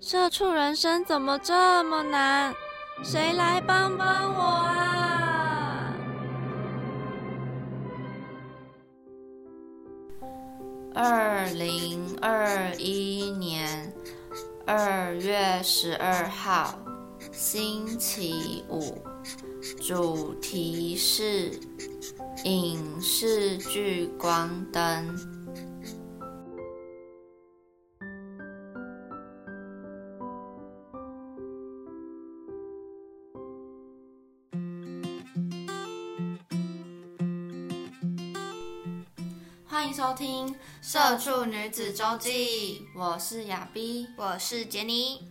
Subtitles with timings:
[0.00, 2.54] 社畜人生怎么这么难？
[3.02, 5.92] 谁来帮帮我啊！
[10.94, 13.92] 二零二一年
[14.64, 16.78] 二月十二号，
[17.32, 18.96] 星期五，
[19.82, 21.50] 主题是
[22.44, 25.37] 影视聚光灯。
[39.70, 40.48] 欢迎收听
[40.80, 45.28] 《社畜女子周记》，我是亚碧，我是杰尼。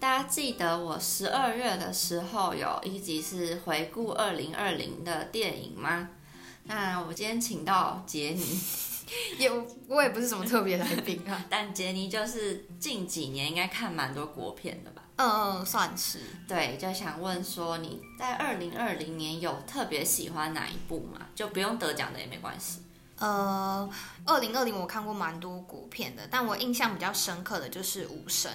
[0.00, 6.08] 大家记得我十二月的时候有一集是回顾二零二零的电影吗？
[6.64, 8.58] 那我今天请到杰尼，
[9.38, 9.50] 也
[9.86, 15.02] 我也不是什么特别来宾啊， 但杰尼就是近几年应该看蛮多国片的吧？
[15.16, 16.20] 嗯嗯，算是。
[16.48, 21.26] 对，就想问说你在二零二零年有特别喜欢哪一部吗？
[21.34, 22.80] 就不用得奖的也没关系。
[23.18, 23.88] 呃，
[24.24, 28.50] 二零二零我看过蛮多国片的，但我印象比较深刻的就是《无声》。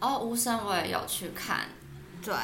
[0.00, 1.68] 哦，《无声》我也有去看。
[2.22, 2.34] 对。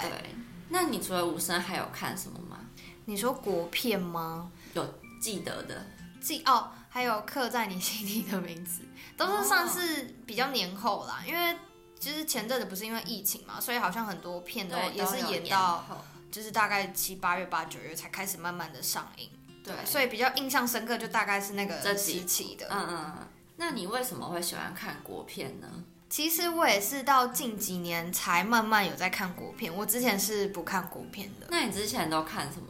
[0.69, 2.59] 那你除了《无声》还有看什么吗？
[3.07, 4.53] 你说国片吗？
[4.75, 5.87] 有记得的。
[6.21, 8.83] 记哦，还有《刻在你心底的名字》，
[9.17, 11.23] 都是算是比较年后啦。
[11.27, 11.57] 因为
[11.99, 15.83] 其实前阵子不是因为疫情嘛，所以好像很多片都也是演到，
[16.31, 19.31] 就是大概七八月、八九月才开始慢慢的上映。
[19.77, 22.67] 对，所以比较印象深刻就大概是那个这时期的。
[22.71, 25.69] 嗯嗯，那你为什么会喜欢看国片呢？
[26.11, 31.47] 其实我也是到近几年才慢慢有在看国片，我之前是不看国片的。
[31.51, 32.69] 那你之前都看什么？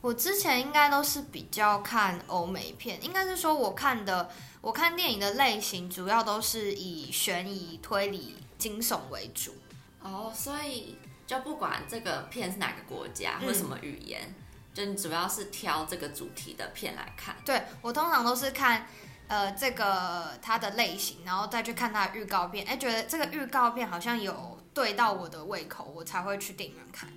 [0.00, 9.54] 我之前应该都是比较看欧美片，应该是说我看的，我看电影的类型主要都是以悬疑、推理、惊悚为主。
[10.00, 14.32] 哦，所以就不管这个片是哪个国家或什么语言。
[14.78, 18.86] 就你主要是挑这个主题的片来看，对我通常都是看，
[19.26, 27.12] 呃，这个它的类型，然后再去看它的预告片，哎，觉得这个预告片好像有对到我的胃口，我才会去电影院看。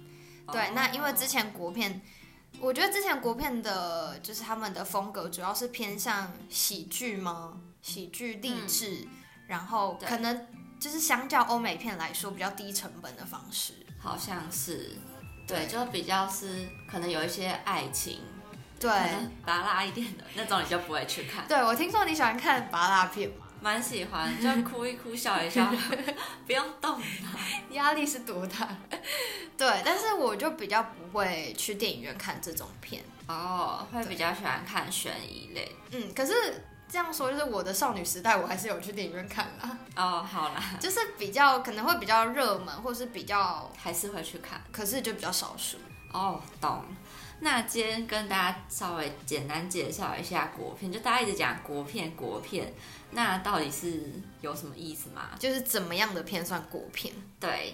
[0.52, 2.02] 对，那因为之前国片，
[2.60, 7.62] 我觉得之前国片的就是他们的风格主要是偏向喜剧吗？
[7.84, 9.08] 喜剧励志，
[9.46, 10.48] 然后可能
[10.80, 14.98] 就是相较欧美片来说比较低成本的方式，好像是。
[15.48, 18.20] 对，就比较是可能有一些爱情，
[18.80, 18.90] 对，
[19.46, 21.48] 拔辣一点的那种，你就不会去看。
[21.48, 23.48] 对，我听说你喜欢看拔辣片嘛？
[23.62, 25.72] 蛮喜欢，就哭一哭，笑一笑，
[26.48, 27.30] 不用动脑，
[27.72, 28.68] 压力是多大？
[29.58, 35.76] 对，但是我就比较不会去电影院看这种片哦，会比较喜欢看悬疑类。
[35.92, 36.34] 嗯，可是。
[36.92, 39.78] 这样说就是我的少女时代，我还是有去电影院看啦。
[39.96, 45.78] 哦，好啦，就是比较可能会比较热门，或是比较还是会去看，可是就比较少数。
[46.12, 46.84] 哦，懂。
[47.40, 52.74] 那今天跟大家稍微简单介绍一下国片，就大家一直讲国片国片，
[53.12, 55.30] 那到底是有什么意思吗？
[55.40, 57.14] 就是怎么样的片算国片？
[57.40, 57.74] 对，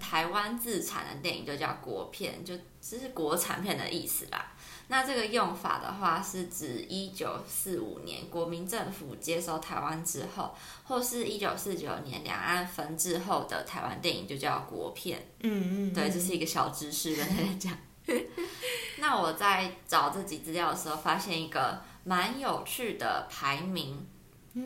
[0.00, 4.52] 台湾自产的电影就叫国片，就只是国产片的意思啦。
[4.90, 10.54] 那这个用法的话，是指一九四五年国民政府接收台湾之后，
[10.84, 15.30] 或是一九四九年两岸分治后的台湾电影就叫国片。
[15.40, 17.78] 嗯嗯，对，这是一个小知识跟大家讲。
[18.96, 24.06] 那我在找这集资料的时候，发现一个蛮有趣的排名，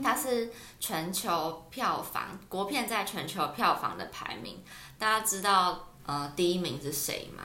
[0.01, 4.63] 它是全球票房国片在全球票房的排名。
[4.97, 7.43] 大家知道呃第一名是谁吗？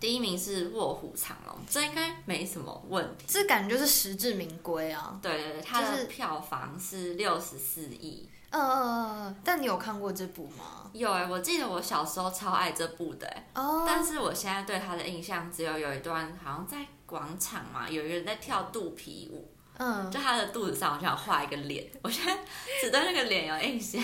[0.00, 3.24] 第一名是《卧虎藏龙》，这应该没什么问题。
[3.26, 5.18] 这感觉就是实至名归啊！
[5.20, 8.28] 对对对，它的票房是六十四亿。
[8.50, 9.36] 嗯嗯嗯。
[9.44, 10.88] 但你有看过这部吗？
[10.92, 13.50] 有哎，我记得我小时候超爱这部的哎。
[13.54, 13.84] 哦。
[13.86, 19.50] 但是我现在对它的印象只有有一段好像在广场嘛，有一个人在跳肚皮舞。
[19.78, 20.08] 嗯。
[20.10, 22.38] 就他的肚子上好像画一个脸，我现在
[22.80, 24.00] 只对那个脸有印象。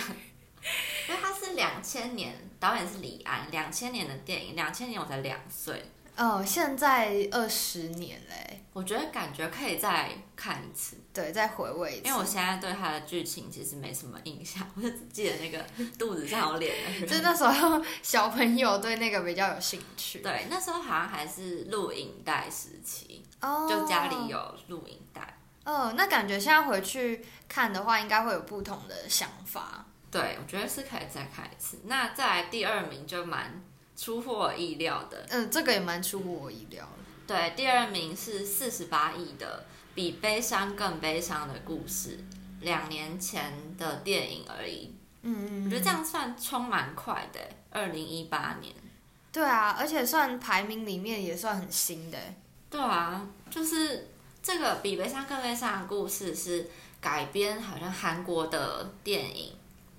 [1.09, 12.09] 因为它是两千年，导演是李安，两千年的电影，两千年我才两岁，哦，现在二十年嘞，我觉得感觉可以再看一次，对，再回味一次。
[12.09, 15.65] 因为我现在对它的剧情其实没什么印象，我就只记得那个
[15.99, 17.07] 肚子上有脸的人。
[17.09, 20.21] 就那时候小朋友对那个比较有兴趣。
[20.21, 24.15] 对，那时候好像还是录影带时期，哦，就家里。
[24.29, 25.39] 有录影带。
[25.65, 29.85] 哦，那感觉现在回去看的话，应该会有不同的想法。
[30.21, 31.79] 对，我觉得是可以再看一次。
[31.85, 33.63] 那再来第二名就蛮
[33.97, 37.05] 出乎我意料的，嗯，这个也蛮出乎我意料的。
[37.27, 39.65] 对，第二名是四十八亿的
[39.95, 42.19] 《比悲伤更悲伤的故事》，
[42.61, 44.95] 两年前的电影而已。
[45.23, 47.41] 嗯我觉得这样算冲蛮快的，
[47.71, 48.73] 二零一八年。
[49.33, 52.19] 对啊，而且算排名里面也算很新的。
[52.71, 54.11] 对啊，就是
[54.43, 56.69] 这个《比悲伤更悲伤的故事》是
[57.01, 59.53] 改编好像韩国的电影，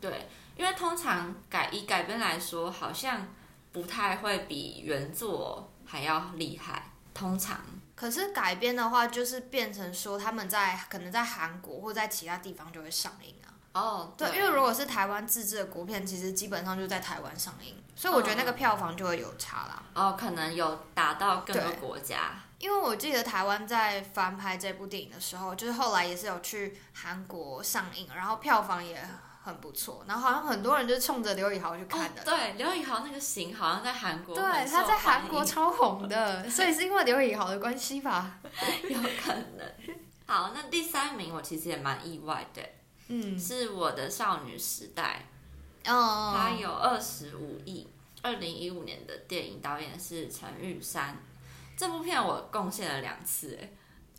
[0.10, 3.28] 对，因为通常改以改编来说，好像
[3.72, 7.60] 不太会比原作还要厉害，通常。
[7.96, 13.48] 可是改编的话，就是变成说他们在可能在韩国或在其他地方就会上映啊。
[13.74, 19.84] 哦，对，因为如果是台湾自制的国片，其实基本上就在台湾上映，所以我觉得那个票房就会有差啦。
[19.94, 22.32] 哦，可能有打到更多国家。
[22.58, 29.06] 因为我记得台湾在翻拍这部电影的时候，就是后来也是有去韩国上映，然后票房也
[29.46, 32.22] 很不错，然后好像很多人就冲着刘以豪去看的。
[32.22, 38.40] 哦、对，刘以豪那个型好像在韩国对，他在韩国超红的， 所以是因为刘以豪的关系吧？
[38.90, 39.96] 有可能。
[40.26, 42.62] 好，那第三名我其实也蛮意外的，
[43.10, 45.28] 嗯，是我的少女时代，
[45.86, 47.88] 哦，它有二十五亿。
[48.24, 51.16] 二零一五年的电影导演是陈玉珊，
[51.78, 53.70] 这部片我贡献了两次，哎，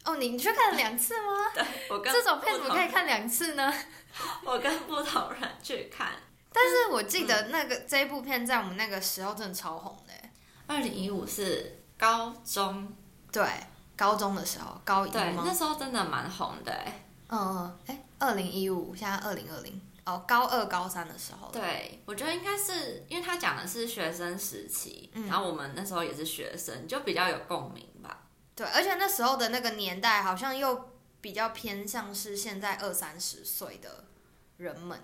[0.06, 1.50] 哦，你去看了两次吗？
[1.54, 3.72] 对我跟这种片怎么可以看两次呢？
[4.44, 6.12] 我跟不同人去看。
[6.52, 10.30] 但是我记得那个这一部片在我们那个时候真的超红的欸，
[10.66, 12.90] 二零一五是高中，
[13.30, 13.44] 对，
[13.94, 27.95] 高中的时候，高一对，那时候真的蛮红的，哎，嗯嗯，哎，二零一五，现在二零二零，哦，高二高三的时候，，对，我觉得应该是因为他讲的是学生时期，嗯然后我们那时候也是学生，就比较有共鸣吧。
[28.56, 34.04] 对，而且那时候的那个年代好像又比较偏向是现在二三十岁的
[34.56, 35.00] 人们，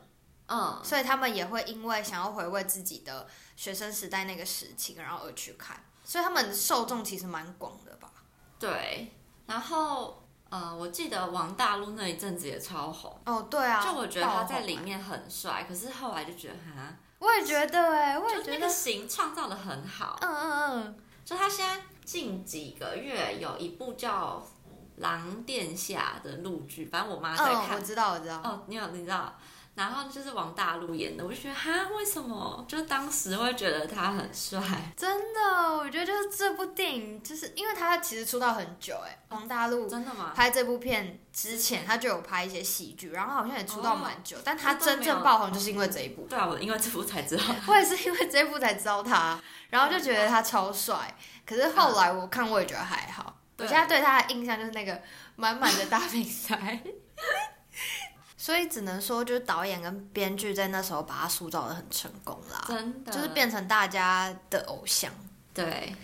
[0.47, 8.11] 嗯，所以他们也会因为想要回味自己的学生时代那个时期，然后而去看，所以他们受众其实蛮广的吧。
[8.59, 9.13] 对。
[9.45, 20.17] 然后，呃，我记得王大陆那一阵子也超红，哦，对啊，就我觉得他在里面很帅，可是后来就觉得哈，我也觉得哎，我也觉得就那个，型创造的很好。
[20.23, 20.53] 嗯嗯
[20.87, 24.39] 嗯，就他现在近几个月有一部叫
[25.01, 27.81] 《狼殿下》的录剧，反正我妈在嗯，看我。
[27.83, 29.35] 知道，我知道，哦，你有你知道，
[29.75, 32.65] 然后就是王大陆演的，我就觉得哈，为什么？
[32.69, 34.61] 就当时会觉得他很帅，
[34.95, 40.33] 真的，我觉得就是这部电影，就是因为他其实出道很久哎，王大陆真的吗？
[40.35, 46.27] 拍这部片之前，他就有拍一些喜剧，然后好像也出道蛮久，但他真正爆红就是因为这一部。
[46.29, 47.43] 对啊，我因为这部才知道。
[47.67, 49.41] 我也是因为这一部才知道他，
[49.71, 51.17] 然后就觉得他超帅。
[51.47, 53.39] 可是后来我看，我也觉得还好。
[53.57, 55.01] 我对现在对他的印象就是那个
[55.37, 56.79] 满满的大饼腮，
[58.43, 65.13] 所以只能说，就是导演跟编剧在那时候把他塑造的很成功啦，真的，就是变成大家的偶像。
[65.55, 65.95] 对，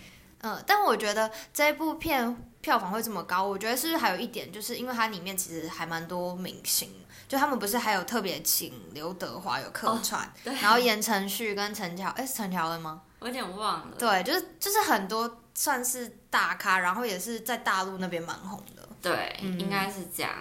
[0.41, 6.89] 嗯，但我觉得这部片票房会这么高，我觉得是不是还有一点，就是因为它里面其实还蛮多明星，
[7.27, 13.01] 就他们不是还有特别请刘德华有客串，对然后言承旭跟陈乔，哎是陈乔恩吗？
[13.19, 13.97] 我有点忘了。
[13.97, 18.87] 对，就是就是很多算是大咖，然后也是在大陆那边蛮红的。
[19.01, 20.31] 对，嗯应该是这样。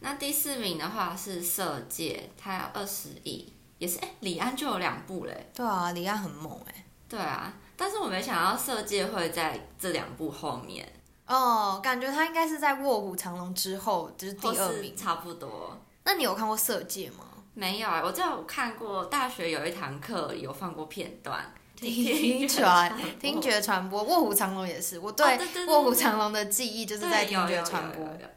[0.00, 5.50] 那第四名的话是《色戒》，它有二十亿，也是哎，李安就有两部嘞。
[5.54, 10.86] 对啊，李安很猛哎、对啊，但是我没想到《色戒》会在这两部后面，
[11.26, 14.96] 哦，感觉他应该是在《卧虎藏龙》之后，就是第二名。
[14.96, 15.76] 差不多。
[16.04, 17.24] 那你有看过《色戒》吗？
[17.54, 25.36] 没有啊，我只有看过大学有一堂课有放过片段，听传、听觉传播，《卧虎藏龙》也是，我对
[25.66, 28.12] 卧虎藏龙》的记忆就是在听觉传播有有。
[28.12, 28.28] 有对，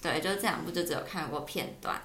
[0.00, 2.00] 就这两部就只有看过片段。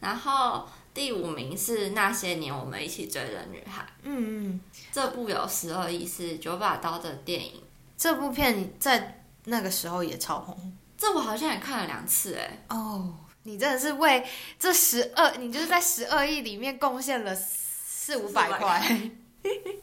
[0.00, 4.60] 然后第五名是《那些年我们一起追的女孩》，嗯嗯，
[4.92, 7.62] 这部有十二亿，是九把刀的电影。
[7.96, 13.14] 这部片在那个时候也超红这我好像也看了两次，哎，哦。
[13.42, 14.22] 你真的是为
[14.58, 19.00] 这十二，你就是在十二亿里面贡献了四五百块。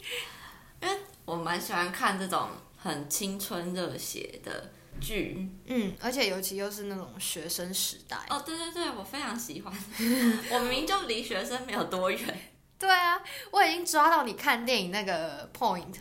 [1.25, 5.49] 我蛮喜欢看这种很青春热血的剧。
[5.65, 8.17] 嗯，而且尤其又是那种学生时代。
[8.29, 9.73] 哦，对对对，我非常喜欢。
[10.51, 12.51] 我明明就离学生没有多远。
[12.79, 13.19] 对啊，
[13.51, 15.95] 我已经抓到你看电影那个 point，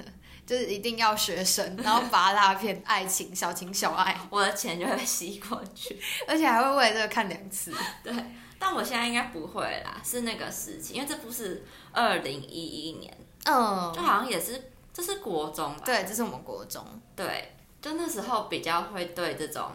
[0.45, 5.99] 就是一定要学生，然后拔拉片、爱情、小情小爱， 我的钱就会吸过去。
[6.29, 7.73] 而且还会为了这个看两次。
[8.05, 8.13] 对，
[8.59, 15.83] 但我现在应该不会啦，是那个时期，因为这部是二零一一年，嗯就，好像也是这是国中吧？
[15.83, 16.85] 对，这是我们国中。
[17.15, 17.56] 对，
[17.87, 19.71] 就那时候比较会对这种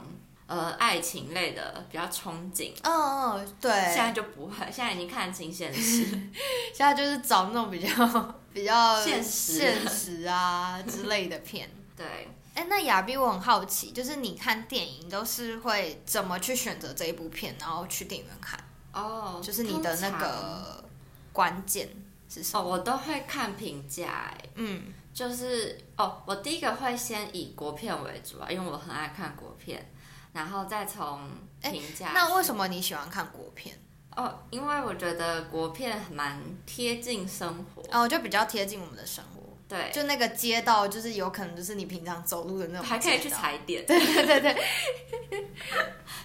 [0.46, 2.74] 呃爱情类的比较憧憬。
[2.84, 6.03] 嗯嗯，对，现在就不会，现在已经看清现实。
[6.75, 7.89] 现在就是找那种比较
[8.53, 11.70] 比较现实现实啊之类的片。
[11.96, 18.60] 对，哎，那亚碧，我很好奇，就是你看电影都是会怎么去选择这一部片，然后去电影院看？
[18.91, 20.84] 哦，就是你的那个
[21.32, 21.88] 关键
[22.27, 22.70] 是什哦，么？
[22.72, 29.91] 我都会看评价，哎，嗯，就是哦，我第一个会先以国片为主啊，因为我很爱看国片，
[30.34, 31.30] 然后再从
[31.62, 32.12] 评价。
[32.13, 33.77] 那为什么你喜欢看国片？
[34.15, 43.30] 哦，因为我觉得国片蛮贴近生活，哦，就比较贴近我们的生活，对，就那个街道，就是有可能就是你平常走路的那种，还可以去。
[43.30, 43.86] 踩点。
[43.86, 45.48] 对 对对对，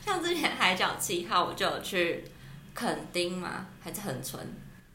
[0.05, 2.25] 像之前海角七号，我就有去
[2.75, 4.45] 垦丁嘛，还是恒春，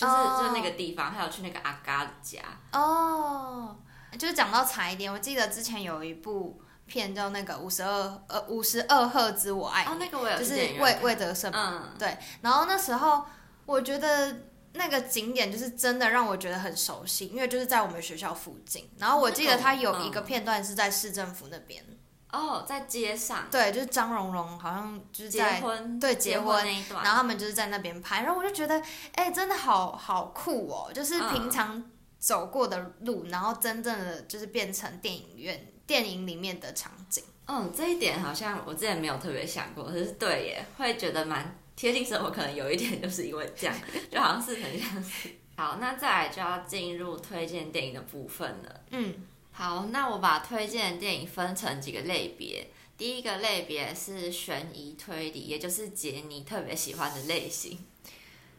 [0.02, 0.38] 就是、哦。
[0.40, 2.40] 就是那个地方，还有去那个阿嘎的家。
[2.74, 3.78] 哦，
[4.18, 13.24] 就是讲到踩点，我记得之前有一部片叫那个五十二呃五十二赫兹我爱你，哦，那个我有就是魏魏德胜嘛嗯，对，然后那时候
[13.66, 14.42] 我觉得
[14.74, 18.90] 那个景点就是真的让我觉得很熟悉，因为就是在我们学校附近。
[18.98, 21.84] 然后我记得它有一个片段是在市政府那边，
[22.32, 25.60] 哦，在街上对，就是张荣荣好像就是结在。
[25.62, 28.82] 婚，对结结婚那一段，然后他们就是在那边拍，然后我就觉得，
[29.14, 30.92] 哎、真的好好酷哦！
[30.94, 37.24] 就是嗯平常走过的路，然后真正的就是变成电影院、电影里面的场景。
[37.48, 43.76] 嗯，这一点好像我之前没有特别想过，可是对耶，会觉得蛮贴近生活，可能有一点就是因为这样，
[44.10, 45.30] 就好像是很像是。
[45.58, 48.82] 好，那再来就要进入推荐电影的部分了。
[48.92, 49.14] 嗯，
[49.62, 52.68] 好，那我把推荐的电影分成几个类别。
[52.98, 57.78] 第一个类别是悬疑推理，也就是杰尼特别喜欢的类型。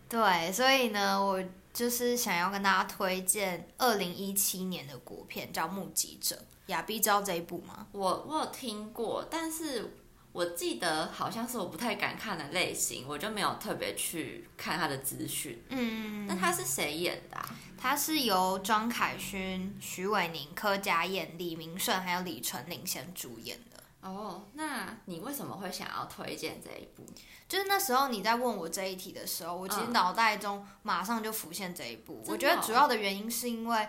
[0.09, 1.43] 对，所以呢，我
[1.75, 6.37] 就是想要跟大家推荐二零一七年的国片，叫《目击者》。
[6.67, 7.89] 亚碧知道这一部吗？
[7.91, 9.97] 我我有听过，但是
[10.33, 15.63] 我记得好像是我不太敢看的类型，我就没有特别去看他的资讯。
[15.69, 17.49] 嗯，那他是谁演的、啊？
[17.77, 23.83] 它是由庄凯勋、徐伟宁、柯佳燕、李明顺还有李纯领衔主演的。
[24.09, 27.05] 哦，那你为什么会想要推荐这一部？
[27.49, 32.25] 就是那时候你在问我这一题的时候，我其实嗯脑袋中马上就浮现这一部。
[32.27, 33.89] 我觉得哦主要的原因是因为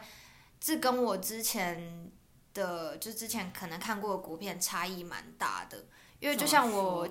[0.60, 2.12] 这跟我之前
[2.54, 5.86] 的，就之前可能看过的国片差异蛮大的。
[6.24, 7.06] 因为就像我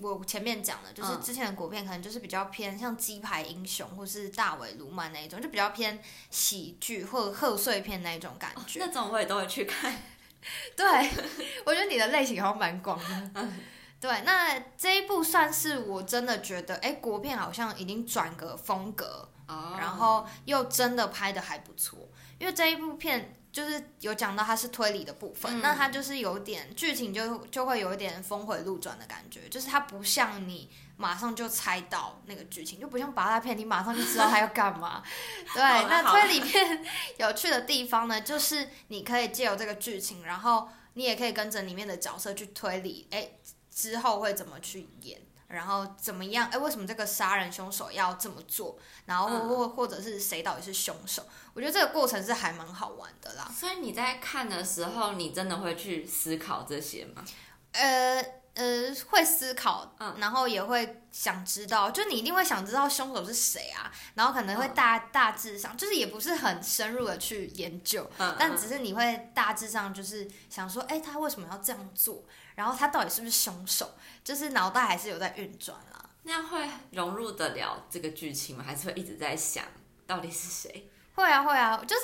[0.00, 6.00] 我前面讲的，就是嗯之前的国片可能就是比较偏像鸡排英雄或是大尾卢曼那一种，就比较偏
[6.30, 8.78] 喜剧或者贺岁片那一种感觉。
[8.78, 9.92] 那种我也都会去看。
[10.76, 10.86] 对，
[11.66, 12.96] 我觉得你的类型好像蛮广
[13.34, 13.48] 的。
[13.98, 21.98] 对，那这一部算是我真的觉得，哎，国片好像已经转个风格，哦然后又真的拍的还不错。
[22.38, 35.02] 因为这一部片就是有讲到它是推理的部分，嗯那它就是有点剧情就就会有一点峰回路转的感觉，就是它不像你马上就猜到那个剧情，就不像八大片，你马上就知道它要干嘛。
[35.54, 36.84] 对，那推理片
[37.16, 43.30] 有趣的地方呢，就是你可以借由这个剧情，然后你也可以跟着里面的角色去推理，哎，
[43.74, 45.18] 之后会怎么去演。
[45.48, 46.48] 然后怎么样？
[46.50, 48.78] 哎，为什么这个杀人凶手要这么做？
[49.04, 51.24] 然后或嗯或或者是谁到底是凶手？
[51.54, 53.50] 我觉得这个过程是还蛮好玩的啦。
[53.54, 57.24] 所以你在看的时候，你真的会去思考这些吗？
[57.72, 58.24] 呃
[58.54, 72.24] 呃，会思考，嗯然后也会想知道，就你一定会想知道凶手是谁啊，然后可能会嗯大、大致上，就是也不是很深入的去研究，嗯，但只是你会大致上就是想说，哎，他为什么要这样做？
[72.56, 73.94] 然后他到底是不是凶手？
[74.24, 76.10] 就是脑袋还是有在运转啦。
[76.24, 78.64] 那样会融入得了这个剧情吗？
[78.66, 79.64] 还是会一直在想
[80.08, 80.90] 到底是谁？
[81.14, 82.02] 会啊会啊，就是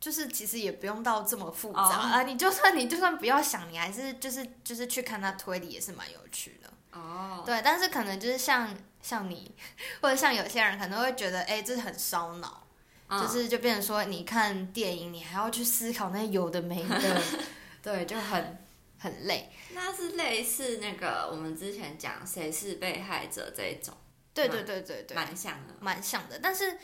[0.00, 6.68] 就是其实也不用到这么复杂哦啊、你就算你就算不要想，你还是就是就是去看他推理也是蛮有趣的。
[6.98, 8.68] 哦，对，但是可能就是像
[9.00, 9.54] 像你
[10.02, 12.66] 或者像有些人可能会觉得，哎、这是很烧脑，
[13.08, 17.22] 嗯就是就变成说你看电影你还要去思考那有的没的，
[17.82, 18.58] 对，就很
[18.98, 19.50] 很累。
[19.72, 23.94] 那是类似那个我们之前讲谁是被害者这一种，
[24.32, 25.74] 对蛮对对对对，蛮像的。
[25.80, 26.38] 蛮像的。
[26.38, 26.78] 但是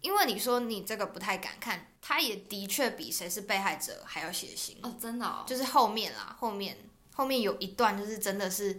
[0.00, 4.76] 因为你说你这个不太敢看，他也的确比谁是被害者还要血腥。
[4.82, 6.76] 哦，真的哦，就是后面啦，后面
[7.14, 8.78] 后面有一段就是真的是，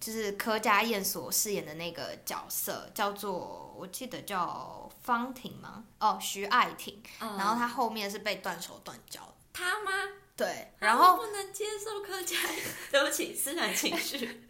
[0.00, 5.84] 就是柯佳燕所饰演的那个角色叫做我记得叫方婷吗？
[5.98, 7.02] 哦，徐爱婷。
[7.20, 9.90] 嗯然后她后面是被断手断脚，他吗？
[10.36, 14.46] 对，然后我不能接受柯佳嬿，对不起，私人情绪。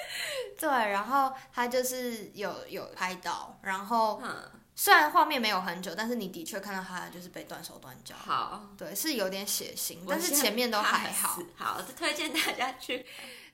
[0.60, 11.46] 对，然后他就是有有拍到，然后嗯，虽然画面没有很久，但是你的确看到他就是被断手断脚，好，对，是有点血腥，但是前面都怕还好死。。
[11.56, 13.06] 好，推荐大家去。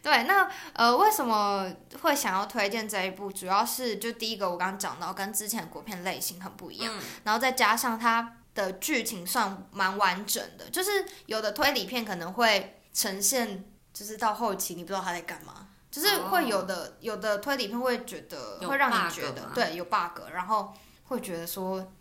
[0.02, 3.30] 对，那呃，为什么会想要推荐这一部？
[3.30, 21.92] 主要是就第一个我刚刚讲到，跟之前的国片类型很不一样，嗯然后再加上它的剧情算蛮完整的，就是有的推理片可能会呈现，就是到后期你不知道他在干嘛，就是会有的、有的推理片会觉得会让你觉得对有 bug，然后会觉得说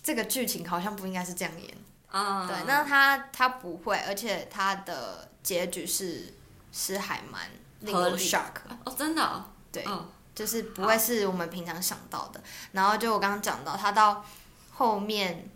[0.00, 1.74] 这个剧情好像不应该是这样演。
[2.12, 6.32] 嗯，对，那他他不会，而且他的结局是
[6.70, 8.28] 是还蛮令我合理。
[8.28, 8.52] shock，
[8.84, 10.06] 哦，真的哦，对，哦。
[10.34, 12.42] 就是不会是我们平常想到的。
[12.72, 14.24] 然后就我刚刚讲到，他到
[14.72, 15.48] 后面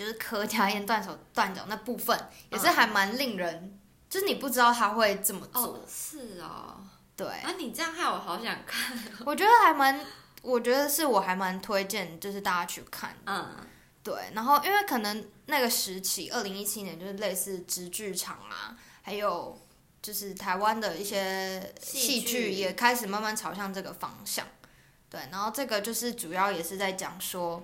[0.00, 2.18] 就是柯佳嬿断手断脚那部分，
[2.50, 3.78] 也是还蛮令人，
[4.08, 5.62] 就是你不知道他会这么做。
[5.62, 6.82] 哦，是哦。
[7.14, 8.98] 对，啊，你这样害我好想看。
[9.26, 10.00] 我觉得还蛮，
[10.40, 13.14] 我觉得是我还蛮推荐，就是大家去看。
[13.26, 13.54] 嗯，
[14.02, 19.60] 对，然后因为可能那个时期，二零一七年就是类似直剧场啊，还有
[20.00, 24.46] 就是台湾的一些戏剧也开始慢慢朝向这个方向。
[25.10, 27.62] 对，然后这个就是主要也是在讲说，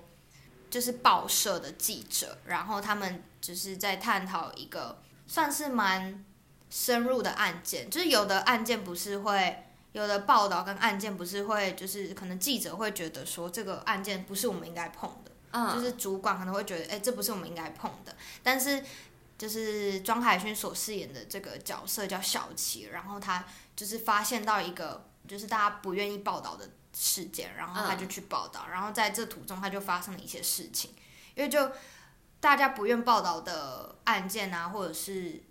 [0.76, 6.22] 就是报社的记者，然后他们就是在探讨一个算是蛮
[6.68, 9.62] 深入的案件，就是有的案件不是会。
[9.92, 18.14] 有的报道跟案件不是会，就是可能记者会觉得说这个案件不是我们应该碰的，嗯，就是主管可能会觉得，哎、这不是我们应该碰的。
[18.42, 18.84] 但是
[19.38, 23.42] 就是庄海勋所饰演的这个角色叫小琪，然后他
[23.74, 26.68] 就是发现到一个就是大家不愿意报道的
[26.98, 30.92] 事件，然后他就去报道，然后在这途中他就发生了一些事情，
[31.34, 31.70] 因为就
[32.40, 35.42] 大家不愿报道的案件啊，或者是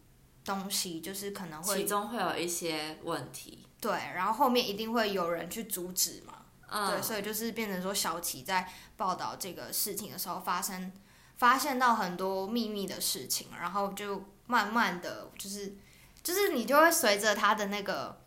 [0.43, 3.63] 东西，就是可能会其中会有一些问题。
[3.79, 6.33] 对，然后后面一定会有人去阻止嘛。
[6.67, 10.91] 嗯，对，所以就是变成说，小琪在报道这个事情的时候，发生
[11.37, 15.75] 发现到很多秘密的事情，然后就慢慢的就是
[16.23, 18.19] 就是你就会随着他的那个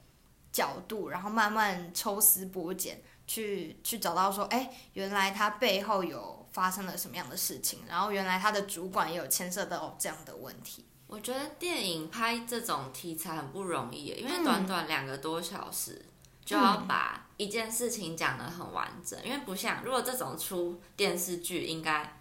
[0.59, 10.85] 角度，然后慢慢抽丝剥茧，去去找到说，哎，原来他背后有发生了什么样的事情，然后原来他的主管也有牵涉到这样的问题。
[11.07, 16.05] 我觉得电影拍这种题材很不容易，因为嗯短短两个多小时
[16.45, 19.19] 就要把一件事情讲得很完整。
[19.25, 22.19] 因为不像如果这种出电视剧，应该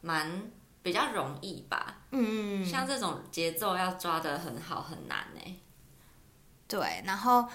[0.00, 0.50] 蛮
[0.82, 1.98] 比较容易吧。
[2.10, 5.40] 嗯，像这种节奏要抓得很好很难呢。
[6.70, 7.46] 对，然后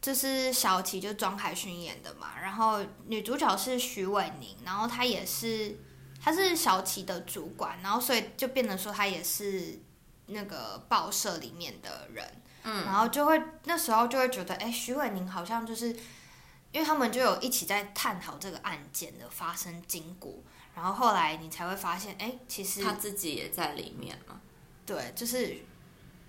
[0.00, 5.76] 就是小琪就庄海勋演的嘛，然后女主角是徐伟宁，然后她也是
[6.22, 9.80] 她是小琪的主管，然后所以就变成说她也是
[10.26, 15.88] 那个报社里面的人，嗯，然后就会那时候就会觉得，哎，徐伟宁好像就是
[16.70, 20.32] 因为他们就有一起在探讨这个案件的发生经过，
[20.76, 24.40] 然后后来你才会发现，哎，其实他自己也在里面嘛。
[24.86, 25.56] 对，就是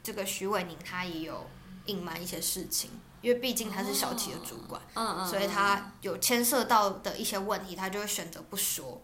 [0.02, 1.48] 这个徐伟宁他也有
[1.86, 2.90] 隐瞒一些事情，
[3.22, 9.02] 因为毕竟他是小企的主管，嗯嗯，所以嗯他有牵涉到的一些问题，他就会选择不说。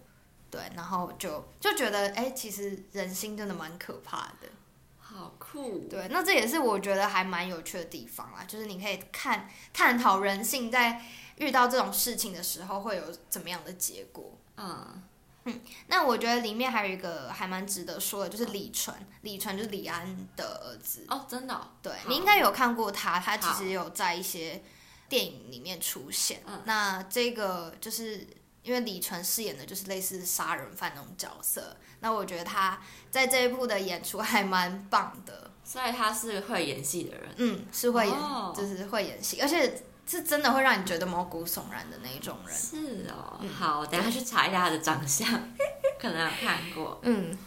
[0.49, 4.47] 对，然后就就觉得，哎、其实人心真的蛮可怕的。
[4.97, 5.79] 好酷。
[5.89, 11.01] 对，那这也是我觉得还蛮有趣的地方啦，就是你可以看探讨人性在
[11.35, 14.37] 遇到这种事情的时候会有怎么样的结果。
[14.55, 15.03] 嗯，
[15.87, 21.05] 那我觉得里面还有一个还蛮值得说的，就是李纯，李纯就是李安的儿子。
[21.07, 24.63] 哦，真的哦、对你应该有看过他，他其好实有在一些
[25.09, 26.41] 电影里面出现。
[26.45, 28.27] 嗯那这个就是
[28.63, 32.79] 因为李纯饰演的就是类似杀人犯那种角色，那我觉得他
[33.09, 35.51] 在这一部的演出还蛮棒的。
[35.63, 37.29] 所以他是会演戏的人。
[37.35, 42.55] 嗯，是会演，哦就是会演戏，而且是真的会让你觉得毛骨悚然的那一种人。
[42.55, 45.27] 是哦，嗯好，等下去查一下他的长相，
[45.99, 46.99] 可能有看过。
[47.03, 47.37] 嗯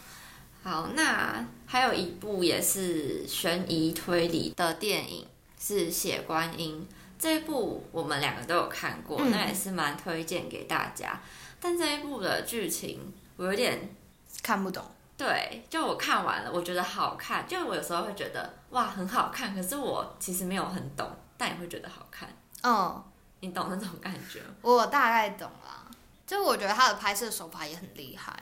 [0.63, 5.27] 好，那还有一部也是悬疑推理的电影，
[5.59, 6.87] 是《血观音》。
[7.17, 11.19] 这一部我们两个都有看过，嗯那也是蛮推荐给大家。
[11.59, 13.95] 但这一部的剧情我有点
[14.43, 14.83] 看不懂。
[15.17, 17.47] 对，就我看完了，我觉得好看。
[17.47, 22.27] 就我有时候会觉得哇很好看，可是我其实没有很懂，但也会觉得好看。
[22.63, 23.03] 嗯，
[23.39, 24.41] 你懂那种感觉？
[24.61, 25.85] 我大概懂啦。
[26.25, 28.33] 就我觉得他的拍摄手法也很厉害，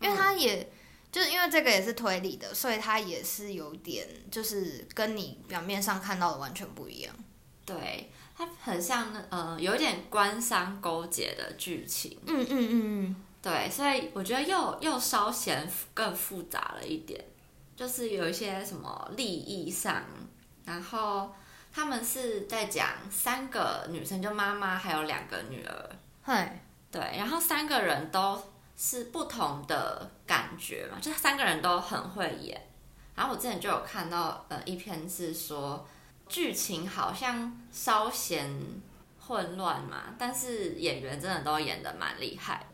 [0.00, 0.70] 因为他也、
[1.12, 7.14] 就是因为这个也是推理的，所以他也是有点就是跟你表面上看到的完全不一样。
[7.64, 12.18] 对，它很像那呃，有一点官商勾结的剧情。
[12.26, 17.24] 嗯嗯嗯嗯对，所以我觉得又又稍显更复杂了一点。
[17.76, 20.02] 就是有一些什么利益上，
[20.64, 21.32] 然后
[21.76, 25.90] 他们是在讲三个女生，就妈妈还有两个女儿，
[26.22, 26.48] 嘿，
[26.90, 28.42] 对，然后三个人都
[28.74, 32.58] 是不同的感觉嘛，就是三个人都很会演。
[33.14, 35.86] 然后我之前就有看到呃一篇是说
[36.26, 38.50] 剧情好像稍显
[39.20, 42.66] 混乱嘛，但是演员真的都演的蛮厉害。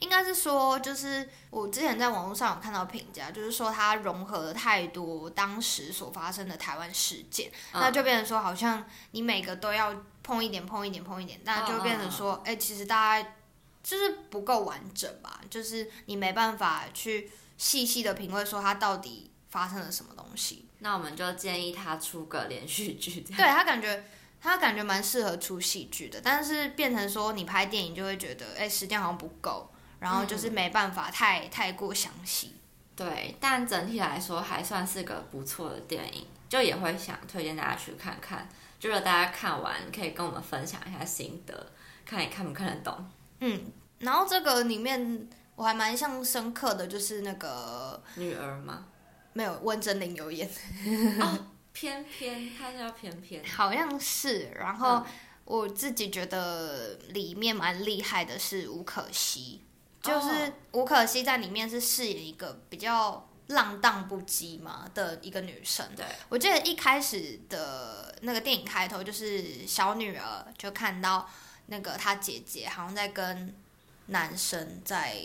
[0.00, 13.28] 应该是说，就是我之前在网络上有看到评价，就是说它融合了太多当时所发生的台湾事件，嗯那就变成说好像你每个都要碰一点、碰一点、碰一点，那就变成说，哎、其实大家
[13.82, 20.66] 就是不够完整吧，就是你没办法去细细的品味说它到底发生了什么东西。
[20.80, 24.04] 那我们就建议他出个连续剧，对他感觉。
[24.46, 32.54] 他感觉蛮适合出戏剧的，但是变成说你拍电影就会觉得，哎、时间好像不够，然后就是没办法太太过详细。
[32.94, 38.48] 对，但整体来说还算是个不错的电影，就也会想推荐大家去看看。
[38.78, 41.66] 就如果大家看完，可以跟我们分享一下心得，
[42.06, 43.10] 看你看不看得懂。
[43.40, 43.60] 嗯，
[43.98, 48.86] 然后这个里面我还蛮印象深刻的，就是那个女儿吗？
[49.34, 50.48] 没有温真菱有演，
[51.76, 53.44] 偏偏，它叫偏偏。
[53.44, 54.50] 好像是。
[54.54, 55.06] 然后嗯
[55.44, 59.62] 我自己觉得里面蛮厉害的是吴可希，
[60.00, 65.86] 就是哦吴可希在里面是饰演一个比较浪荡不羁嘛的一个女生。
[65.94, 71.28] 对，我记得一开始的那个电影开头就是小女儿就看到
[71.66, 73.54] 那个她姐姐好像在跟
[74.06, 75.16] 男生在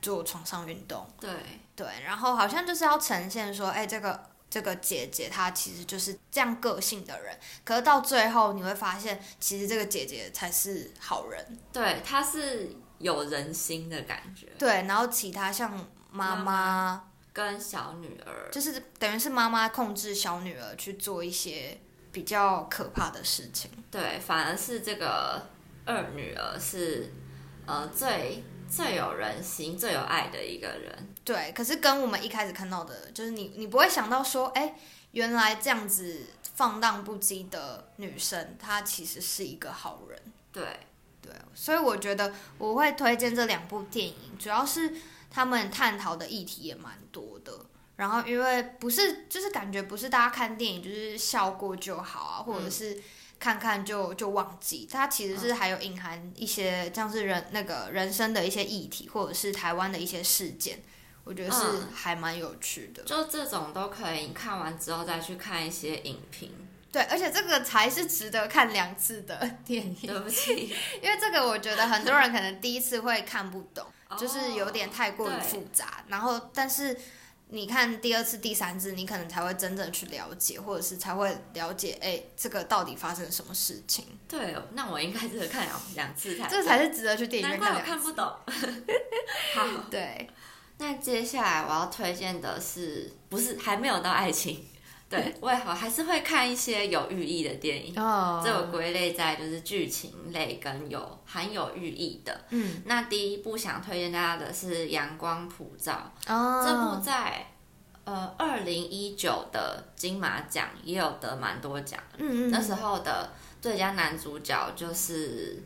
[0.00, 1.30] 做床上运动，对，
[1.74, 15.70] 对，然后好像就是要呈现说，哎，这个这个姐姐她其实就是这样个性的人，可是到最后你会发现，其实这个姐姐才是好人，对，她是有人心的感觉，对，然后其他像
[16.10, 18.50] 妈妈妈，跟小女儿。
[18.50, 23.70] 就是等于是妈妈控制小女儿去做一些比较可怕的事情。
[23.90, 25.48] 对，反而是这个
[25.84, 27.12] 二女儿是
[27.66, 31.08] 呃最最有人心、最有爱的一个人。
[31.24, 34.76] 对，可是跟我们一开始看到的，就是你你不会想到说，哎，
[35.10, 40.22] 原来这样子放荡不羁的女生，她其实是一个好人。
[40.52, 40.62] 对，
[41.20, 44.94] 对，所以我觉得我会推荐这两部电影，主要是
[45.30, 47.52] 他们探讨的议题也蛮多的。
[47.96, 53.02] 然后因为不是，就是感觉不是大家看电影就是笑过就好啊，或者嗯是
[53.40, 60.80] 看看就就忘记，它其实是还有隐含一些像是人那个人生的一些议题，或者是台湾的一些事件，
[61.24, 63.02] 我觉得是嗯还蛮有趣的。
[63.02, 66.52] 就这种都可以，看完之后再去看一些影评。
[66.92, 73.86] 对，而且这个才是值得看两次的电影，对不起， 因为这个我觉得很多人可能第一次会看不懂。
[74.18, 76.98] 就是有点太过于复杂，然后但是
[77.52, 87.96] 你看第二次、第三次，你可能才会真正去了解，或者是才会了解，哎，这个到底发生了什么事情，对，那我应该是看两两次才，这才是值得去电影难怪我院看。
[87.96, 88.24] 看不懂。
[89.54, 90.30] 好，对，
[90.78, 94.64] 那接下来我要推荐的是，不是还没有到爱情？
[95.10, 98.00] 对，我也好还是会看一些有寓意的电影。
[98.00, 98.40] 哦。
[98.42, 102.40] 这个归类在就是剧情类跟有含有寓意的。
[102.50, 107.44] 嗯，那第一部想推荐大家的是《阳光普照》，哦，这部在
[108.04, 112.00] 呃二零一九的金马奖也有得蛮多奖。
[112.16, 115.56] 嗯嗯，那时候的最佳男主角就是《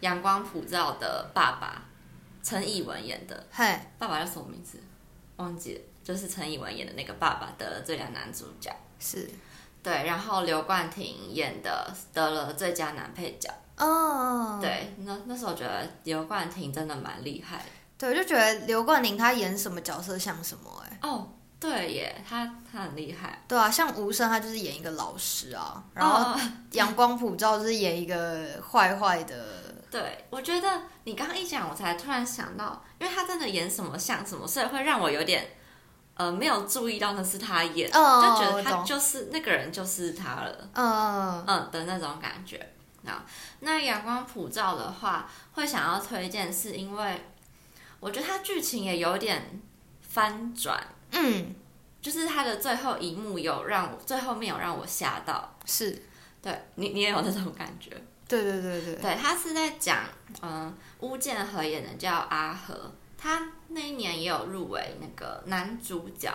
[0.00, 1.84] 阳光普照》的爸爸
[2.42, 4.80] 陈以文演的，嘿，爸爸叫什么名字？
[5.36, 8.70] 忘记了，就是陈以文演的那个爸爸得了最佳男主角。
[9.00, 9.28] 是，
[9.82, 13.50] 对，然后刘冠廷演的得了最佳男配角。
[13.76, 17.64] 哦，对，那那时候觉得刘冠廷真的蛮厉害的。
[17.98, 23.42] 对，就觉得刘冠廷他演什么角色像什么、哎，哦，对耶，他他很厉害。
[23.48, 26.40] 对啊，像吴声他就是演一个老师啊，然后哦
[26.72, 35.46] 阳光普照就是演一个坏坏的，对，我觉得你刚刚一讲，我才突然想到，因为他真的演什么像什么，所以会让我有点
[36.14, 42.70] 呃没有注意到那是他演，哦就觉得他就是那个人就是他了，嗯嗯的那种感觉。
[43.02, 43.22] 那
[43.60, 47.24] 那阳光普照的话，会想要推荐，是因为
[48.00, 49.60] 我觉得它剧情也有点
[50.00, 51.54] 翻转，嗯，
[52.00, 56.02] 就是它的最后一幕有让我最后面有让我吓到，是，
[56.40, 57.90] 对你你也有那种感觉。
[58.26, 59.98] 对对对对，对他是在讲，
[60.40, 62.90] 嗯，巫建和演的叫阿和，
[63.24, 66.30] 他那一年也有入围那个男主角，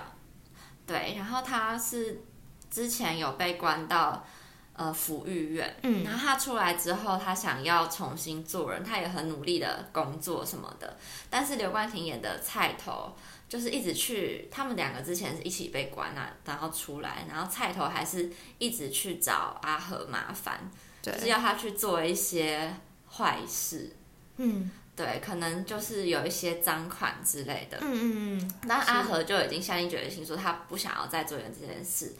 [0.88, 2.24] 对，然后他是
[2.72, 4.26] 之前有被关到
[4.74, 6.04] 呃抚育院，嗯。
[6.04, 10.98] 然后他出来之后，他想要重新做人，他也很努力的工作什么的，
[11.30, 13.16] 但是刘冠廷演的菜头。
[13.48, 20.70] 就是一直去，他们两个之前是一起被关啊，然后出来，然后菜头还是一直去找阿和麻烦，
[21.02, 22.72] 就是，要他去做一些
[23.10, 23.96] 坏事，
[24.38, 24.70] 嗯
[25.00, 27.78] 对，可能就是有一些赃款之类的。
[27.80, 32.14] 嗯嗯嗯，但阿和就已经下定决心说他不想要再做这件事，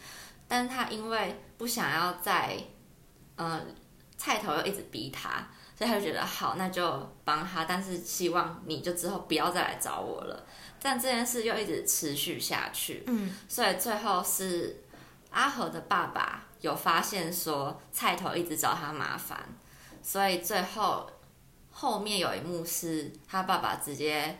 [0.48, 2.56] 但是他因为不想要再，
[3.36, 3.60] 呃，
[4.16, 10.46] 菜头又一直逼他，所以他就觉得好，那就帮他，但是希望你就之后不要再来找我了。
[10.80, 14.82] 但这件事又一直持续下去，嗯，所以最后是
[15.28, 19.38] 阿和的爸爸有发现说菜头一直找他麻烦，
[20.02, 21.06] 所以最后
[21.70, 24.38] 后面有一幕是他爸爸直接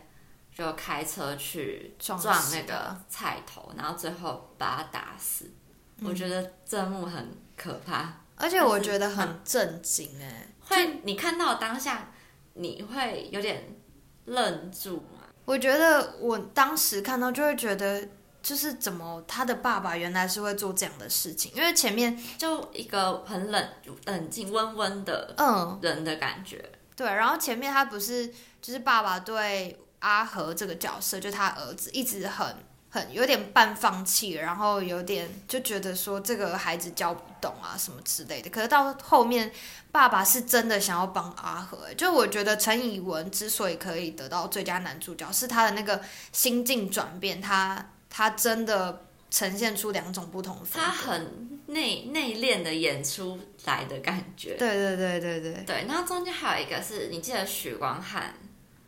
[0.55, 5.47] 就开车去撞撞那个菜头，然后最后把他打死。
[5.47, 12.11] 嗯我觉得这幕很可怕，而且我觉得很震惊哎、会你看到当下
[12.55, 13.77] 你会有点
[14.25, 15.27] 愣住嘛？
[15.45, 18.09] 我觉得我当时看到就会觉得，
[18.43, 23.69] 就是怎么他的爸爸原来是会做这样的事情，因为前面就一个很冷
[24.07, 26.65] 冷静温温的嗯人的感觉。
[27.01, 28.27] 对，然后前面他不是
[28.61, 32.57] 就是爸爸对阿和这个角色，就他儿子一直很
[32.91, 38.51] 很有点半放弃，然后有点就觉得说这个孩子教不懂啊什么之类的。
[38.51, 39.51] 可是到后面，
[39.91, 50.59] 爸爸是真的想要帮阿和、欸，就我觉得陈以文之所以可以得到最佳男主角，是他的那个心境转变，他他真的呈现出两种不同。
[50.71, 54.55] 他很内内敛的演出来的感觉。
[54.59, 58.35] 对对对对对，对，然后中间还有一个是你记得许光汉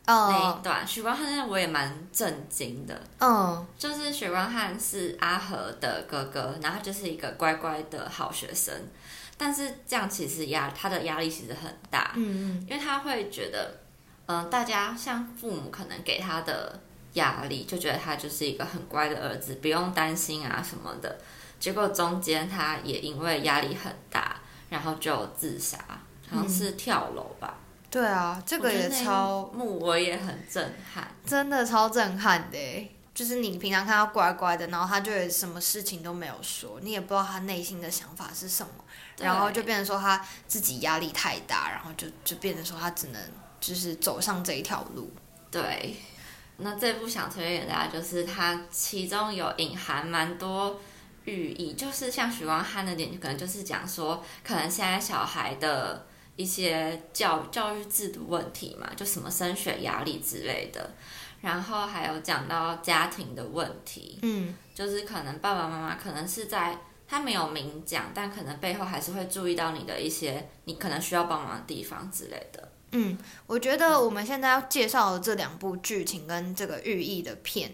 [0.05, 3.01] 那一嗯段，许光汉那我也蛮震惊的。
[3.19, 8.73] 嗯就是许光汉是阿和的哥哥，然后他就是一个乖乖的好学生，
[9.37, 13.79] 但是这样其实压他的压力其实很大，嗯嗯因为他会觉得，
[14.25, 16.77] 嗯、大家像父母可能给他的
[17.13, 21.17] 压力，就觉得他就是一个很乖的儿子，不用担心啊什么的。
[21.63, 24.35] 结果中间他也因为压力很大，
[24.67, 25.77] 然后就自杀，
[26.29, 27.55] 好像是跳楼吧。
[27.89, 31.09] 对啊，这个也超幕我也很震撼。
[31.25, 38.83] 真的超震撼的欸就是你平常看他乖乖的，然后他就也什么事情都没有说，你也不知道他内心的想法是什么，
[39.19, 43.21] 然后就变成说他自己压力太大，然后就就变成说他只能
[43.61, 45.09] 就是走上这一条路。
[45.49, 45.95] 对，
[46.57, 50.81] 那这部想推荐给大家，就是它其中有隐含蛮多
[51.25, 56.05] 寓意，就是像许光汉那点，可能就是讲说，可能现在小孩的
[56.35, 60.91] 一些教教育制度问题嘛，就什么升学压力之类的，
[61.41, 72.71] 然后还有讲到家庭的问题，嗯就是可能爸爸妈妈可能是在他没有明讲，但可能背后还是会注意到你的一些你可能需要帮忙的地方之类的。
[72.95, 77.73] 嗯，我觉得我们现在要介绍的这两部剧情跟这个寓意的片，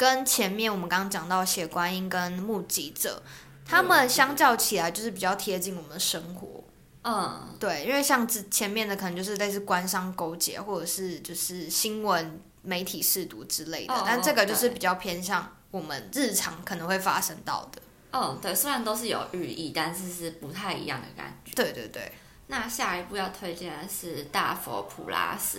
[0.00, 3.22] 跟前面我们刚刚讲到《血观音》跟《目击者》，
[3.68, 6.64] 他们相较起来就是比较贴近我们的生活。
[7.04, 17.82] 嗯，对，因为像之前面的可能就是类似官商勾结，或者是就是新闻媒体试读之类的，哦但这个就是比较偏向我们日常可能会发生到的。
[18.12, 21.52] 嗯，对，虽然都是有寓意，但是是不太一样的感觉。
[21.54, 22.10] 对对对，
[22.46, 25.58] 那下一部要推荐的是《大佛普拉斯》，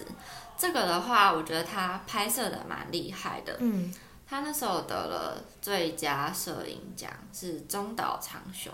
[0.57, 3.57] 这个的话，我觉得它拍摄的蛮厉害的。
[3.59, 3.93] 嗯，
[4.31, 8.71] 他那时候得了最佳摄影奖，是中岛长雄。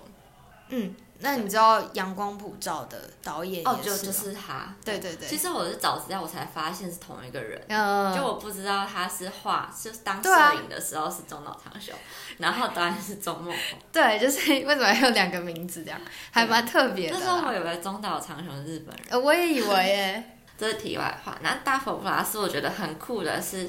[0.69, 4.71] 嗯，那你知道《阳光普照》的导演哦，也就就是他。
[4.85, 7.59] 对对对，其实我是找资料，我才发现是同一个人。
[7.69, 11.95] 嗯，就我不知道他是画，就是当摄影的时候是中岛长雄，
[12.37, 13.79] 然后导演是周梦红。
[13.91, 17.57] 对，就是 为什么有两个名字这样，还蛮特别的那时候我啦。
[17.57, 19.05] 以为中岛长雄是日本人。
[19.09, 21.35] 呃，我也以为耶， 这是题外话。
[21.41, 23.67] 那大佛普拉斯我觉得很酷的是，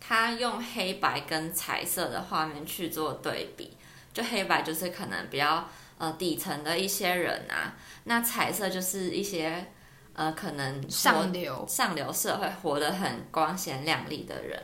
[0.00, 3.76] 他用黑白跟彩色的画面去做对比。
[4.12, 9.70] 就黑白就是可能比较呃底层的一些人啊，那彩色就是一些
[10.14, 14.60] 呃可能上流，上流社会活得很光鲜亮丽的人，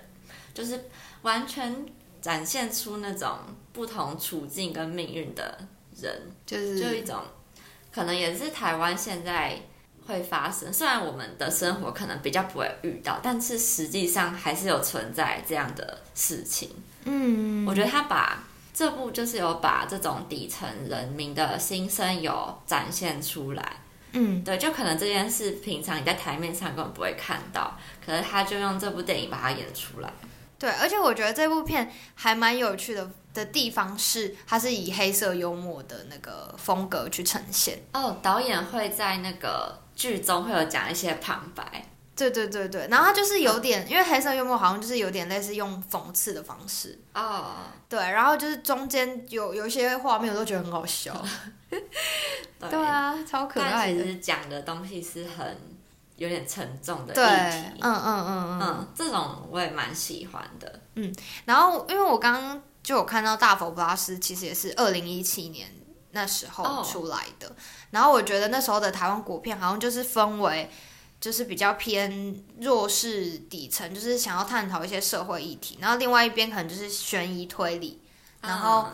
[0.53, 0.89] 就是
[1.23, 1.87] 完全
[2.21, 3.39] 展现出那种
[3.73, 5.57] 不同处境跟命运的
[6.01, 6.23] 人。
[6.45, 7.23] 就是就一种
[7.93, 9.61] 可能也是台湾现在
[10.07, 16.71] 会发生，虽然我们的生活可能比较不会遇到，但是实际上还是有存在这样的事情。
[17.05, 23.77] 嗯，我觉得他把这部就是有把这种底层人民的心声有展现出来。
[24.17, 30.13] 嗯对，就可能这件事平常你在台面上根本不会看到，可是他就用这部电影把它演出来。
[30.57, 37.83] 对，而且我觉得这部片还蛮有趣的的地方是，它是以黑色幽默的那个风格去呈现。
[37.93, 46.99] 哦，导演会在那个剧中会有讲一些旁白，对对对对，然后它就是有点，因为黑色幽默好像就是有点类似用讽刺的方式。
[47.15, 47.55] 哦，
[47.89, 51.13] 对，然后就是中间有有一些画面，我都觉得很好笑。
[51.69, 51.81] 对
[52.71, 54.03] 对，啊，超可爱的。
[54.03, 55.57] 其实讲的东西是很
[56.17, 57.81] 有点沉重的对，题。
[57.81, 58.61] 嗯嗯嗯。
[58.61, 60.81] 嗯，这种我也蛮喜欢的。
[60.95, 61.13] 嗯
[61.45, 65.69] 然后因为我刚刚就有看到《大佛普拉斯》，其实也是二零一七年
[66.15, 67.55] 那时候哦出来的。
[67.91, 70.71] 然后我觉得那时候的台湾国片好像就是分为。
[71.21, 78.03] 就是比较偏弱势底层，就是想要探讨一些社会议题，然后另外一边可能就是悬疑推理，
[78.43, 78.89] 然后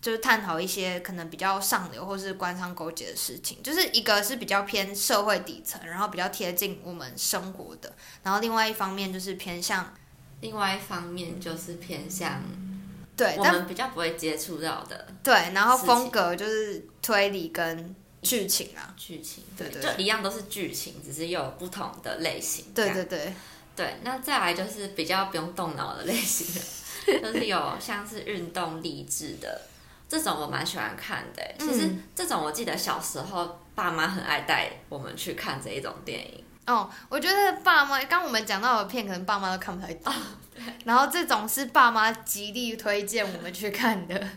[0.00, 9.92] 就是探讨一些可能比较上流或是官商勾结的事情，就是一个是比较偏社会底层，然后比较贴近我们生活的，然后另外一方面就是偏向
[10.40, 12.40] 另外一方面就是偏向
[13.18, 22.66] 对，但我们比较不会接触到的对，然后风格就是推理跟剧情啊，剧情，对对就一样都是剧情，只是有不同的类型。
[22.72, 23.34] 对对对，
[23.74, 26.46] 对，那再来就是比较不用动脑的类型
[27.04, 29.62] 的，就是有像是运动励志的
[30.08, 31.56] 这种，我蛮喜欢看的欸。
[31.58, 36.44] 其实嗯这种我记得小时候爸妈很爱带我们去看这一种电影。
[36.68, 40.12] 哦，我觉得爸妈刚我们讲到的片，可能爸妈都看不太懂，
[40.84, 44.28] 然后这种是爸妈极力推荐我们去看的，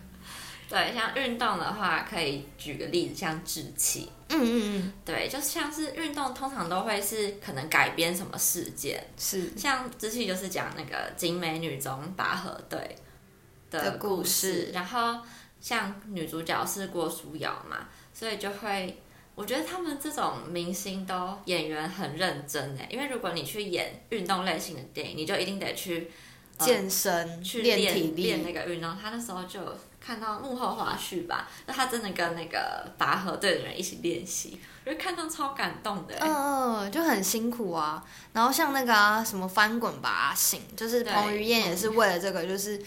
[0.70, 4.10] 对，像运动的话，可以举个例子，像志气。
[4.30, 12.96] 嗯嗯嗯，对，就像是运动，通常都会是可能改编什么事件，是，像志气就是讲那个景美女中拔河队
[13.70, 15.20] 的的故事，然后
[15.60, 19.02] 像女主角是郭书瑶嘛，所以就会，
[19.42, 26.12] 我觉得他们这种明星都演员很认真哎，因为如果你去演运动类型的电影，你就一定得去
[26.58, 28.96] 呃健身、去练体练那，个运动。
[29.02, 29.60] 他那时候就
[30.00, 36.20] 看到幕后花絮吧，那他真的跟那个拔河队的人一起练习，我就看到超感动的欸。
[36.22, 38.06] 嗯嗯，就很辛苦啊。
[38.34, 42.78] 然后像那个啊，什么翻滚吧阿信，就是对彭于晏也是为了这个，就是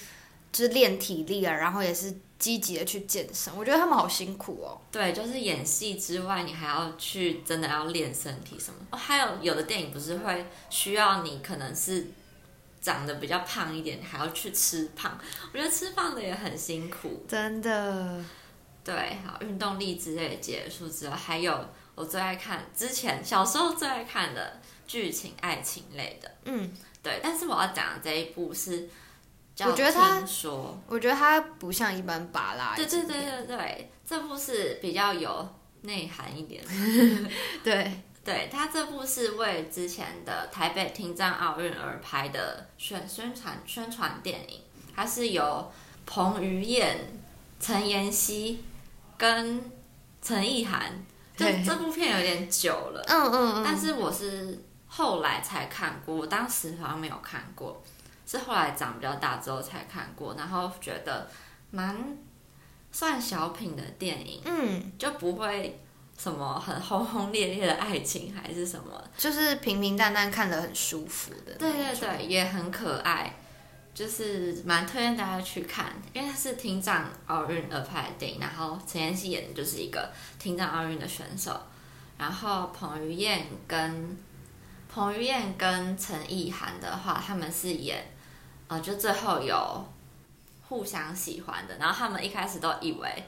[0.52, 3.56] 就是练体力啊，然后也是积极的去健身。
[3.56, 4.80] 我觉得他们好辛苦哦。
[4.90, 8.78] 对，就是演戏之外，你还要去真的要练身体什么。
[8.90, 12.08] 哦，还有有的电影不是会需要你可能是
[12.80, 15.18] 长得比较胖一点，你还要去吃胖。
[15.52, 17.24] 我觉得吃胖的也很辛苦。
[17.26, 18.22] 真的，
[18.84, 26.30] 对，好，运动力之类结束之后，还有我最爱看之前小时候最爱看的剧情爱情类的。
[26.44, 26.70] 嗯，
[27.02, 28.90] 对，但是我要讲的这一部是叫
[29.60, 32.74] 我觉得他说，我觉得他不像一般拔拉。
[32.74, 35.48] 对对对对对，这部是比较有
[35.82, 37.30] 内涵一点的。
[37.62, 44.60] 对，对他这部是为之前的台北听障奥运而拍的宣宣传宣传电影，
[44.96, 45.70] 它是由
[46.04, 46.98] 彭于晏、
[47.60, 48.64] 陈妍希
[49.16, 49.70] 跟
[50.20, 51.04] 陈意涵。
[51.36, 57.82] 就对这部片有点久了，嗯嗯嗯，但是我是后来才看过，我当时好像没有看过，
[58.26, 61.28] 是后来长比较大之后才看过，然后觉得
[61.70, 61.96] 蛮
[62.90, 65.80] 算小品的电影，嗯，就不会
[66.16, 71.52] 什么很轰轰烈烈的爱情还是什么，就是平平淡淡看得很舒服的。
[71.54, 73.34] 对对对，也很可爱，
[73.92, 80.08] 就是蛮推荐大家去看，因为它是厅长奥运而拍的电影，然后陈妍希演的就是一个
[80.38, 81.60] 厅长奥运的选手，
[82.16, 84.16] 然后彭于晏跟
[84.88, 88.06] 彭于晏跟陈意涵的话，他们是演
[88.74, 89.84] 呃，就最后有
[90.68, 93.24] 互相喜欢的，然后他们一开始都以为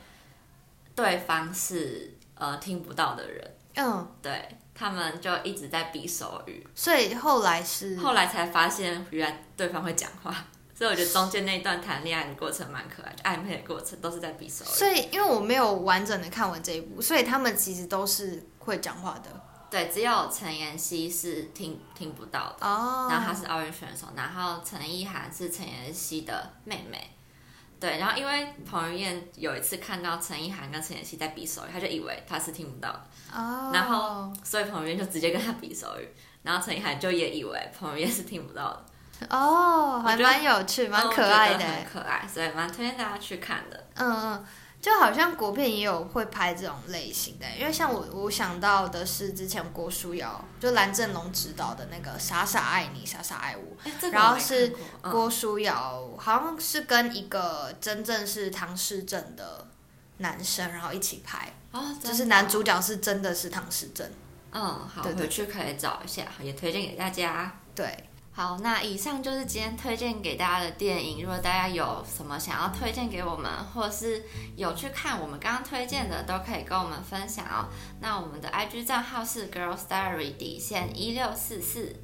[0.97, 10.35] 对方是呃听不到的人，嗯，对他们就一直在比手语，所以后来是后来才发现原来对方会讲话，
[10.75, 14.69] 所以我觉得中间那一段谈恋爱的过程蛮可爱的，暧昧的过程都是在比手语。
[14.69, 19.31] 所以因为我没有完整的看完这一部，所以他们其实都是会讲话的。
[19.71, 27.13] 对，只有陈妍希是听听不到的，哦，然后她是奥运选手，然后陈意涵是陈妍希的妹妹。
[27.79, 33.01] 对，然后因为彭于晏有一次看到陈意涵跟陈妍希在比手语，他就以为他是听不到的，
[33.35, 36.09] 哦，然后所以彭于晏就直接跟他比手语，
[36.43, 38.71] 然后陈意涵就也以为彭于晏是听不到
[39.21, 41.87] 的，哦，还蛮有趣，蛮可爱的很欸。
[41.93, 43.87] 可爱，所以蛮推荐大家去看的。
[43.95, 44.47] 嗯嗯，
[44.87, 53.77] 就好像国片也有会拍这种类型的，因为像我我想到的是之前郭书瑶就蓝正龙执导的那个《傻傻爱你，傻傻爱我》。
[54.13, 54.73] 然后是
[55.03, 59.67] 郭书瑶好像是跟一个真正是唐诗正的
[60.19, 64.09] 男生，然后一起拍，哦，就是男主角是真的是唐诗正。
[64.53, 67.59] 嗯，好，回去可以找一下，也推荐给大家。
[67.75, 68.06] 对，
[68.37, 71.23] 好，那以上就是今天推荐给大家的电影。
[71.23, 74.23] 如果大家有什么想要推荐给我们，或是
[74.57, 77.65] 有去看我们刚刚推荐的，都可以跟我们分享哦。
[77.99, 81.97] 那我们的 IG 账号是 Girls Diary 底线一六四四。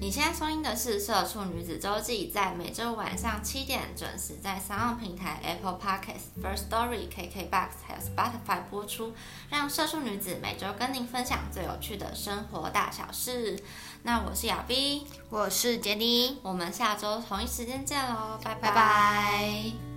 [0.00, 9.12] 你现在收听的是《社畜女子周记》，在每周晚上七点准时在三浪平台 Apple Podcasts、First Story、KKBox 还有 Spotify 播出，
[9.50, 13.60] 让社畜女子每周跟您分享最有趣的生活大小事。
[14.04, 19.91] 那我是雅碧，我是杰尼，我们下周同一时间见喽，拜拜。